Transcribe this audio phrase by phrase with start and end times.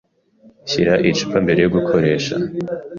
[0.69, 2.33] Shyira icupa mbere yo gukoresha.